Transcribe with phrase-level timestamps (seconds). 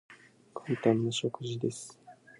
[0.55, 2.01] 簡単な食事です。